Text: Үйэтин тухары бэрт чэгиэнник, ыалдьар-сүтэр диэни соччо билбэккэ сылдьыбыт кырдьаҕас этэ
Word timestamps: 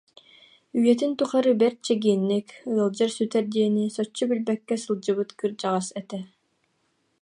Үйэтин 0.79 1.11
тухары 1.19 1.51
бэрт 1.61 1.77
чэгиэнник, 1.87 2.47
ыалдьар-сүтэр 2.75 3.45
диэни 3.53 3.85
соччо 3.95 4.23
билбэккэ 4.29 4.75
сылдьыбыт 4.83 5.29
кырдьаҕас 5.39 5.87
этэ 6.01 6.19